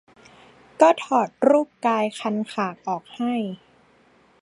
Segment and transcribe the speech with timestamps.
[0.81, 3.33] ก็ถอดรูปกายคันคากออกให้